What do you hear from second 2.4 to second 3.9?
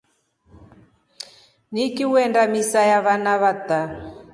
misa ya vana vata.